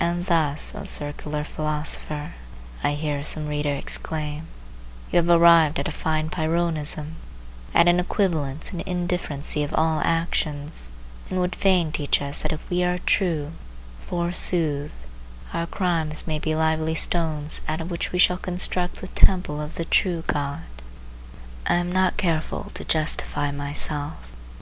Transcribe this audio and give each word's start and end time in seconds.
And 0.00 0.26
thus, 0.26 0.74
O 0.74 0.82
circular 0.82 1.44
philosopher, 1.44 2.32
I 2.82 2.94
hear 2.94 3.22
some 3.22 3.46
reader 3.46 3.72
exclaim, 3.72 4.48
you 5.12 5.18
have 5.18 5.28
arrived 5.28 5.78
at 5.78 5.86
a 5.86 5.92
fine 5.92 6.30
Pyrrhonism, 6.30 7.14
at 7.72 7.86
an 7.86 8.00
equivalence 8.00 8.72
and 8.72 8.80
indifferency 8.84 9.62
of 9.62 9.72
all 9.72 10.00
actions, 10.04 10.90
and 11.30 11.38
would 11.38 11.54
fain 11.54 11.92
teach 11.92 12.20
us 12.20 12.42
that 12.42 12.50
if 12.52 12.68
we 12.68 12.82
are 12.82 12.98
true, 13.06 13.52
forsooth, 14.00 15.06
our 15.52 15.68
crimes 15.68 16.26
may 16.26 16.40
be 16.40 16.56
lively 16.56 16.96
stones 16.96 17.60
out 17.68 17.80
of 17.80 17.88
which 17.88 18.10
we 18.10 18.18
shall 18.18 18.38
construct 18.38 18.96
the 18.96 19.06
temple 19.06 19.60
of 19.60 19.76
the 19.76 19.84
true 19.84 20.24
God! 20.26 20.62
I 21.66 21.74
am 21.74 21.92
not 21.92 22.16
careful 22.16 22.64
to 22.74 22.84
justify 22.84 23.52
myself. 23.52 24.34